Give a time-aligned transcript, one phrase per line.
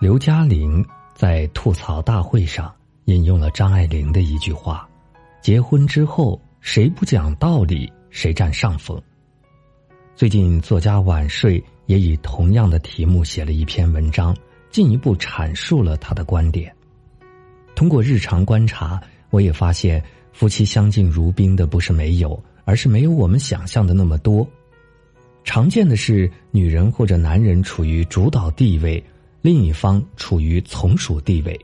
[0.00, 0.82] 刘嘉玲
[1.14, 4.88] 在吐槽大会上引用了张爱玲的一句话
[5.42, 8.98] ：“结婚之后，谁不讲道理，谁占上风。”
[10.16, 14.34] 最近，作家晚睡也以同样的题目写了一篇文章，
[14.70, 16.74] 进一步阐述了他的观点。
[17.74, 18.98] 通过日常观察，
[19.28, 24.48] 我也发现，夫妻相敬如宾的不是没有，而是没有我们想象的那么多。
[25.44, 29.02] 常见的是，女人或者男人处于主导地位，
[29.42, 31.58] 另一方处于从属地位。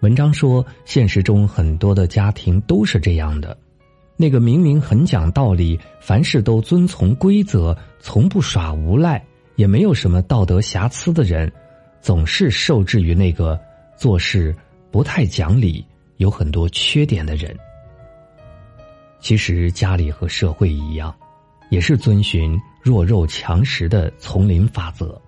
[0.00, 3.56] 文章说，现实中很多的家庭都是这样的。
[4.16, 9.24] 那个明明很讲道理，凡事都遵从规则，从不耍无赖，
[9.56, 11.50] 也没有什么道德瑕疵的人，
[12.00, 13.60] 总是受制于那个
[13.96, 14.54] 做事
[14.90, 15.84] 不太讲理、
[16.18, 17.56] 有很多缺点的人。
[19.20, 21.14] 其实家里和社会一样，
[21.70, 25.20] 也是遵循弱肉强食的丛林法则。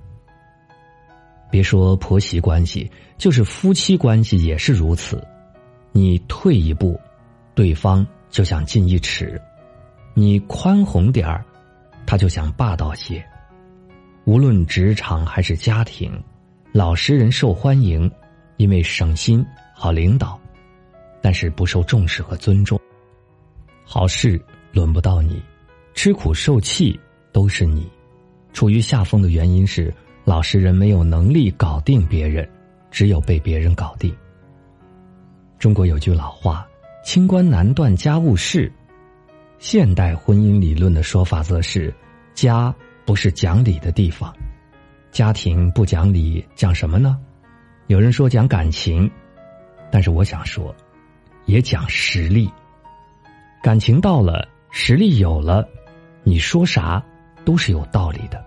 [1.51, 5.27] 别说婆媳关系，就是夫妻关系也是如此。
[5.93, 7.01] 你退一步，
[7.55, 8.07] 对方。
[8.29, 9.41] 就想进一尺，
[10.13, 11.43] 你宽宏点儿，
[12.05, 13.25] 他就想霸道些。
[14.25, 16.13] 无论职场还是家庭，
[16.73, 18.11] 老实人受欢迎，
[18.59, 20.39] 因为省心好领导，
[21.23, 22.79] 但是不受重视和尊重。
[23.85, 24.39] 好事
[24.73, 25.41] 轮不到你，
[25.95, 26.99] 吃苦受气
[27.33, 27.89] 都是你。
[28.53, 29.95] 处于下风的原因是
[30.27, 32.47] 老实人没有能力搞定别人，
[32.91, 34.13] 只有被别人搞定。
[35.57, 36.67] 中国有句老话。
[37.05, 38.73] 清官难断家务事，
[39.61, 41.95] 现代婚姻理论的说法则是：
[42.35, 44.35] 家不是讲理的地方，
[45.13, 47.17] 家庭不讲理，讲什么呢？
[47.87, 49.09] 有人说讲感情，
[49.89, 50.75] 但是我想说，
[51.45, 52.51] 也讲实力。
[53.63, 55.65] 感情到了，实力有了，
[56.25, 57.01] 你说啥
[57.45, 58.45] 都是有道理的。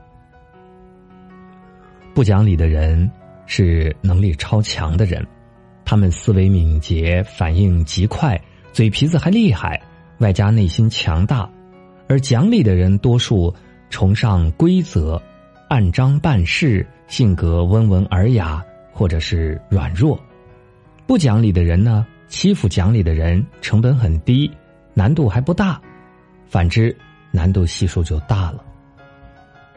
[2.13, 3.09] 不讲理的人
[3.45, 5.25] 是能力超强的人，
[5.85, 8.39] 他们思维敏捷，反应极快。
[8.71, 9.81] 嘴皮子还厉害，
[10.19, 11.49] 外加内心强大，
[12.07, 13.53] 而讲理的人多数
[13.89, 15.21] 崇尚规则，
[15.69, 20.19] 按章办事，性格温文尔雅或者是软弱。
[21.07, 24.51] 不讲理的人呢，欺负讲理的人成本很低，
[24.93, 25.81] 难度还不大；
[26.47, 26.95] 反之，
[27.31, 28.63] 难度系数就大了。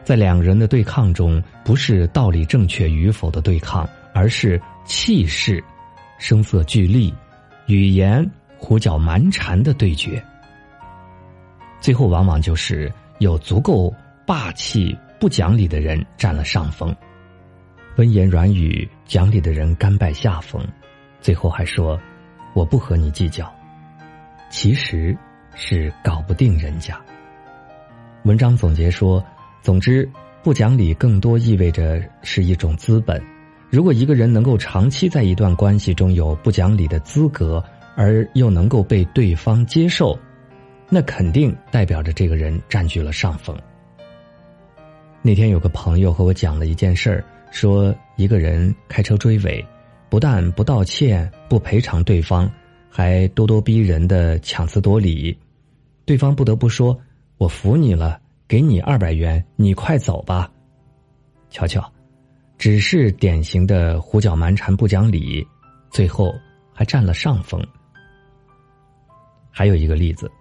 [0.03, 5.63] 在两人的对抗中，不是道理正确与否的对抗，而是气势、
[6.17, 7.13] 声色俱厉、
[7.67, 8.29] 语言。
[8.65, 10.23] 胡搅蛮缠的对决，
[11.81, 13.93] 最后往往就是有足够
[14.25, 16.95] 霸气、不讲理的人占了上风，
[17.97, 20.65] 温言软语、讲理的人甘拜下风，
[21.19, 21.99] 最后还说
[22.53, 23.53] 我不和你计较，
[24.49, 25.13] 其实
[25.55, 26.97] 是搞不定人家。
[28.23, 29.21] 文章总结说：
[29.63, 30.07] 总之，
[30.43, 33.23] 不讲理更多意味着是一种资本。
[33.69, 37.63] 如果一个人能够长期在一段关系中有不讲理的资格，
[37.95, 40.19] 而又能够被对方接受，
[40.89, 43.57] 那肯定代表着这个人占据了上风。
[45.21, 49.65] 那天有个朋友和我讲了一件事儿，说一个人开车追尾，
[50.09, 52.51] 不但不道歉、不赔偿对方，
[52.89, 55.37] 还咄咄逼人的强词夺理，
[56.03, 56.99] 对方不得不说
[57.39, 58.19] ：“我服你了，
[58.53, 60.47] 给你二百元，你快走吧。”
[61.49, 61.91] 瞧瞧，
[62.55, 65.43] 只是典型的胡搅蛮缠、不讲理，
[65.89, 66.31] 最后
[66.71, 67.59] 还占了上风。
[69.49, 70.31] 还有一个例子，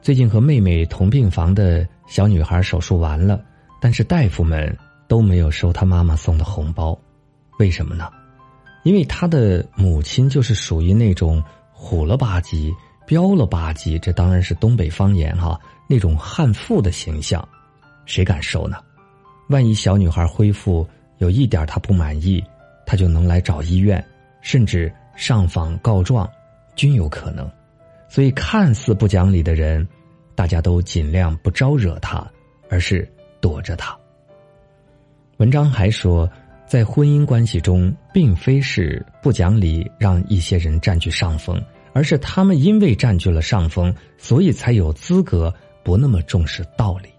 [0.00, 3.44] 最近和妹妹同病房的小女孩手术完了，
[3.82, 4.74] 但是大夫们
[5.06, 6.98] 都没有收她妈妈送的红包，
[7.58, 8.10] 为什么呢？
[8.82, 12.74] 因为她的母亲就是属于那种虎了吧唧、
[13.06, 17.46] 彪了吧唧，这当然是东北方言哈，那种悍妇的形象，
[18.08, 18.78] 谁敢收呢？
[19.50, 20.88] 万一小女孩恢复
[21.18, 22.42] 有一点她不满意，
[22.86, 24.02] 她就能来找医院，
[24.40, 26.28] 甚至上访告状，
[26.74, 27.48] 均有可能。
[28.08, 29.86] 所以，看似不讲理的人，
[30.34, 32.26] 大家都尽量不招惹他，
[32.70, 33.06] 而是
[33.42, 33.94] 躲着他。
[35.36, 36.28] 文章还说，
[36.66, 41.62] 在婚姻关系中，并非是不讲理让一些人占据上风，
[41.92, 45.54] 而是他们因为占据了上风，所以才有资格
[45.84, 47.10] 不那么重视道理。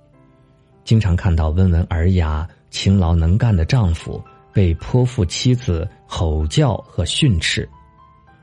[0.90, 4.20] 经常看到温文尔雅、勤劳能干的丈夫
[4.52, 7.70] 被泼妇妻子吼叫和训斥，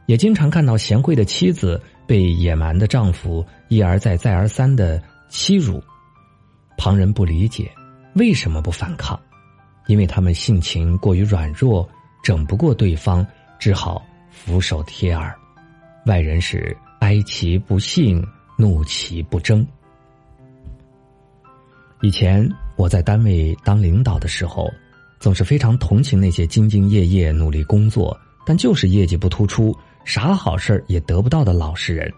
[0.06, 1.82] 也经常看到贤惠的妻子。
[2.06, 5.82] 被野蛮的丈夫一而再、再而三的欺辱，
[6.78, 7.69] 旁人不理解，
[8.14, 9.20] 为什么不反抗？
[9.88, 11.88] 因为他们性情过于软弱，
[12.22, 13.26] 整不过对方，
[13.58, 15.37] 只好俯首帖耳。
[16.06, 18.25] 外人是哀其不幸，
[18.56, 19.66] 怒其不争。
[22.02, 24.70] 以前我在单位当领导的时候，
[25.19, 32.12] 总是非常同情那些兢兢业业、努力工作，但就是业绩不突出、啥好事也得不到的老实人。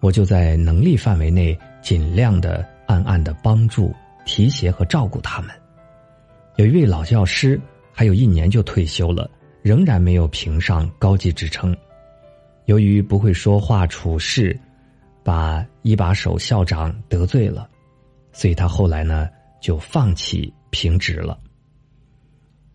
[0.00, 3.94] 我就在能力范围内，尽量的暗暗的帮助、
[4.26, 5.50] 提携和照顾他们。
[6.56, 7.58] 有一位老教师，
[7.92, 9.30] 还有一年就退休了，
[9.62, 11.74] 仍然没有评上高级职称。
[12.64, 14.58] 由于不会说话处事，
[15.22, 17.68] 把一把手校长得罪了，
[18.32, 19.28] 所以他后来呢
[19.60, 21.38] 就放弃评职了。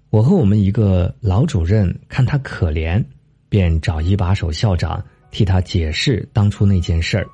[0.09, 3.04] 我和我们一个老主任看他可怜，
[3.50, 7.27] 便找一把手校长替他解释当初那件事儿。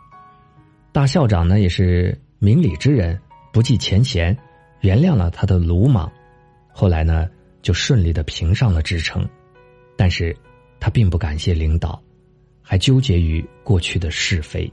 [0.92, 3.20] 大校长呢也是明理之人，
[3.52, 4.36] 不计前嫌，
[4.82, 6.12] 原谅了他的鲁莽。
[6.72, 7.30] 后来呢，
[7.62, 9.28] 就顺利的评上了职称，
[9.96, 10.36] 但是，
[10.80, 12.02] 他并不感谢领导，
[12.62, 14.72] 还纠结于过去的是非。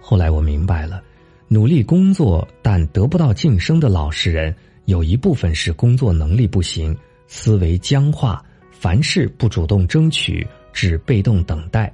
[0.00, 1.02] 后来我明白了，
[1.48, 4.54] 努力工作但得不到晋升的老实人，
[4.86, 6.96] 有一部分是工作能力不行，
[7.26, 11.86] 思维僵化，凡事不主动争取，只被动等待；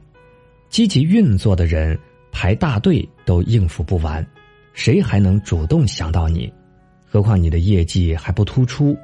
[0.69, 1.99] 积极运作的人，
[2.33, 4.25] 排大队都应付不完，
[4.73, 6.51] 谁还能主动想到你？
[7.07, 8.97] 何况你的业绩还不突出，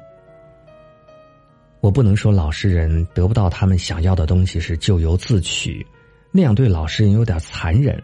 [1.81, 5.85] 我不能说老实人得不到他们想要的东西是咎由自取，
[6.31, 8.01] 那样对老实人有点残忍。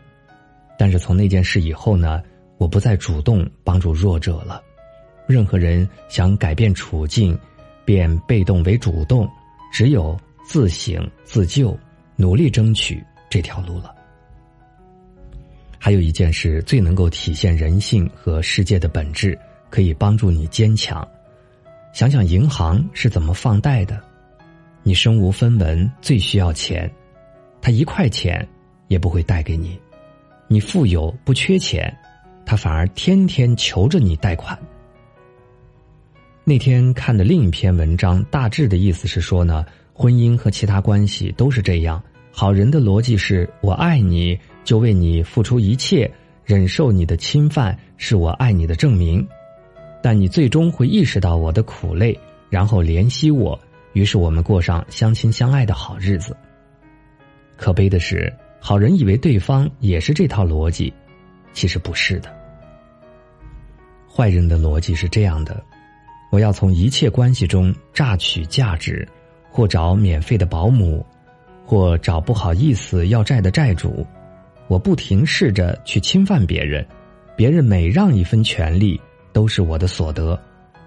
[0.78, 2.22] 但是从那件事以后呢，
[2.64, 4.64] 我不再主动帮助弱者了。
[5.28, 7.38] 任何人想改变处境，
[7.84, 9.30] 变被动为主动，
[9.70, 11.78] 只有自省自救，
[12.16, 13.94] 努力争取这条路了。
[15.78, 19.38] 还有一件事最能够体现人性和世界的本质。
[19.74, 21.06] 可以帮助你坚强。
[21.96, 24.00] 想想银行是怎么放贷的，
[24.84, 26.88] 你身无分文，最需要钱，
[27.60, 28.48] 他一块钱
[28.88, 29.76] 也不会贷给你；
[30.48, 31.92] 你富有不缺钱，
[32.46, 34.58] 他反而天天求着你贷款。
[36.44, 42.04] 那天看的另一篇文章，大致的意思是说呢，婚姻和其他关系都是这样。
[42.32, 46.12] 好人的逻辑是我爱你，就为你付出一切，
[46.44, 49.26] 忍受你的侵犯，是我爱你的证明。
[50.02, 52.20] 但你最终会意识到我的苦累，
[52.50, 53.58] 然后怜惜我，
[53.94, 56.36] 于是我们过上相亲相爱的好日子。
[57.56, 60.92] 可悲的是，好人以为对方也是这套逻辑，
[61.54, 62.30] 其实不是的。
[64.10, 65.64] 坏人的逻辑是这样的：
[66.32, 69.08] 我要从一切关系中榨取价值，
[69.50, 71.06] 或找免费的保姆，
[71.66, 74.06] 或找不好意思要债的债主，
[74.68, 76.86] 我不停试着去侵犯别人，
[77.36, 79.00] 别人每让一分权利。
[79.34, 80.40] 都是我的所得，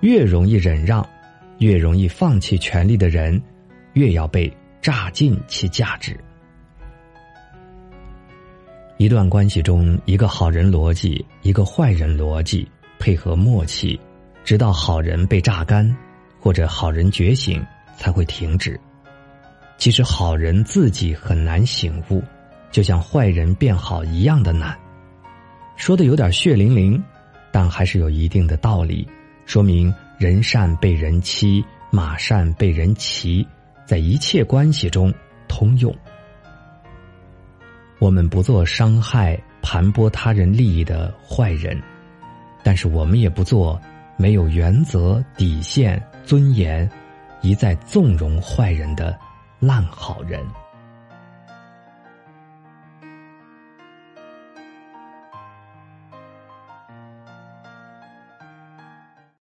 [0.02, 1.04] 越容易忍让，
[1.58, 3.42] 越容易放弃权利的人，
[3.94, 6.16] 越要被榨尽其价值。
[8.98, 12.66] 一段关系中，一个好人逻辑，一个坏人逻辑
[12.98, 13.98] 配合默契，
[14.44, 15.94] 直到好人被榨干，
[16.40, 17.64] 或者好人觉醒，
[17.96, 18.78] 才会停止。
[19.78, 22.22] 其实好人自己很难醒悟，
[22.70, 24.76] 就像坏人变好一样的难。
[25.76, 27.02] 说的有点血淋淋。
[27.52, 29.08] 但还是有一定的道理，
[29.46, 33.46] 说明人善被人欺，马善被人骑，
[33.86, 35.10] 在一切关系中
[35.48, 35.94] 通用。
[37.98, 41.80] 我们不做伤害、盘剥他人利益的坏人，
[42.62, 43.80] 但是我们也不做
[44.18, 46.88] 没有原则、底线、尊严，
[47.40, 49.18] 一再纵容坏人的
[49.58, 50.44] 烂好人。